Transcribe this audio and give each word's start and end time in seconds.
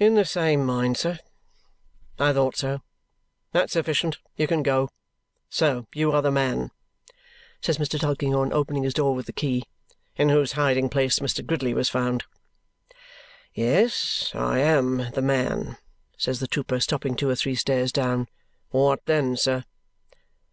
"In 0.00 0.16
the 0.16 0.24
same 0.24 0.66
mind, 0.66 0.96
sir." 0.96 1.20
"I 2.18 2.32
thought 2.32 2.56
so. 2.56 2.82
That's 3.52 3.74
sufficient. 3.74 4.18
You 4.34 4.48
can 4.48 4.64
go. 4.64 4.88
So 5.48 5.86
you 5.94 6.10
are 6.10 6.22
the 6.22 6.32
man," 6.32 6.72
says 7.60 7.78
Mr. 7.78 7.96
Tulkinghorn, 7.96 8.52
opening 8.52 8.82
his 8.82 8.94
door 8.94 9.14
with 9.14 9.26
the 9.26 9.32
key, 9.32 9.62
"in 10.16 10.28
whose 10.28 10.54
hiding 10.58 10.88
place 10.88 11.20
Mr. 11.20 11.46
Gridley 11.46 11.72
was 11.72 11.88
found?" 11.88 12.24
"Yes, 13.54 14.32
I 14.34 14.58
AM 14.58 15.12
the 15.12 15.22
man," 15.22 15.76
says 16.18 16.40
the 16.40 16.48
trooper, 16.48 16.80
stopping 16.80 17.14
two 17.14 17.30
or 17.30 17.36
three 17.36 17.54
stairs 17.54 17.92
down. 17.92 18.26
"What 18.70 19.04
then, 19.06 19.36
sir?" 19.36 19.62